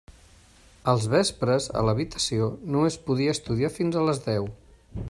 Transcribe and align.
Als 0.93 1.05
vespres, 1.11 1.67
a 1.81 1.83
l'habitació, 1.89 2.49
només 2.77 2.99
podia 3.11 3.39
estudiar 3.39 3.73
fins 3.79 4.01
a 4.03 4.09
les 4.11 4.27
deu. 4.31 4.55